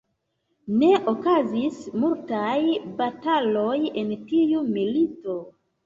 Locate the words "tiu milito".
4.29-5.43